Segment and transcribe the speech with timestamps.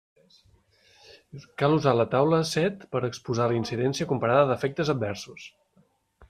[1.61, 5.47] Cal usar la taula set per a exposar la incidència comparada d'efectes adversos.